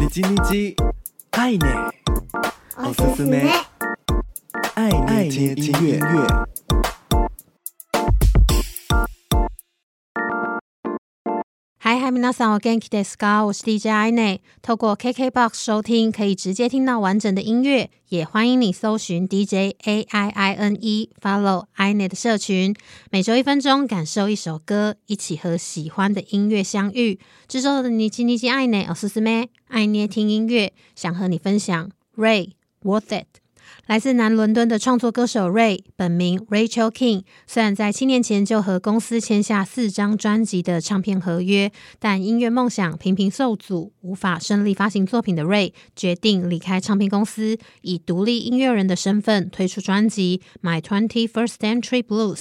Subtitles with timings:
[0.00, 0.74] 你叽你叽，
[1.30, 1.92] 爱捏，
[2.78, 3.48] おすすめ，
[4.74, 4.90] 爱
[5.28, 6.53] 捏听音乐。
[11.84, 13.46] 嗨嗨，皆さんお元気ですか？
[13.46, 14.40] 我是 DJ 爱捏。
[14.60, 17.90] 透过 KKBOX 收听，可以直接听到完整的音乐。
[18.10, 22.76] 也欢迎你搜寻 DJ A I I N E，follow 爱捏的社群。
[23.10, 27.18] 每周一分钟，感受一首歌，一起和喜欢的音乐相遇。
[27.48, 32.50] 这周的你叽你叽爱捏，おすすめ，爱捏听音乐，想和你分享 Ray
[32.82, 33.40] Worth It。
[33.87, 52.35] 来自南伦敦的创作歌手 Ray，本名 Rachel King，虽然在七年前就和公司签下四张专辑的唱片合约，但音乐梦想频频受阻，无法顺利发行作品的 Ray 决定离开唱片公司，以独立音乐人的身份推出专辑《My Twenty First Century Blues》。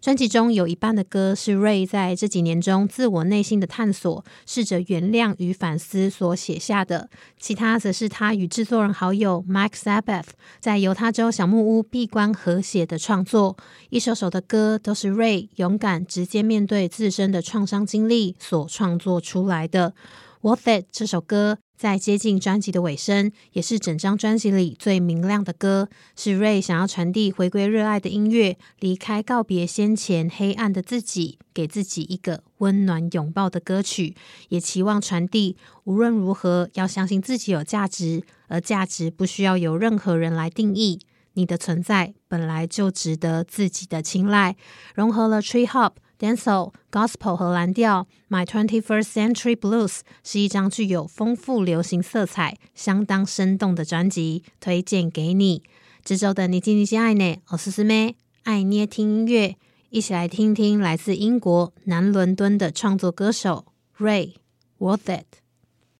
[0.00, 7.08] 专辑中有一半的歌是 Ray 在这几年中自我内心的探索，试着原谅与反思所写下的，
[7.38, 10.28] 其他则是他与制作人好友 Mike Sabbath
[10.68, 13.56] 在犹他州小木屋闭关和写的创作，
[13.88, 19.94] 一首首的歌都是 Ray 勇敢直接面对自身的创伤经历所创作出来的。
[20.42, 34.16] What That 这首歌在接近专辑的尾声，也是整张专辑里最明亮的歌，是 Ray 想要传递回归热爱的音乐，离开告别先前黑暗的自己，给自己一个温暖拥抱的歌曲，
[34.48, 40.98] 也期望传递无论如何要相信自己有价值，而价值不需要由任何人来定义，
[41.34, 44.56] 你的存在本来就值得自己的青睐，
[44.96, 45.92] 融合了 Tree Hop。
[46.19, 55.63] Dancehall、Gospel 和蓝调，《My Twenty First Century Blues》是一张具有丰富流行色彩、相当生动的专辑，推荐给你。
[56.03, 59.57] 这周的你叽你叽爱捏，おすすめ，爱捏听音乐，
[59.89, 63.65] 一起来听听来自英国南伦敦的创作歌手
[63.97, 64.35] Ray
[64.79, 65.25] Worth It。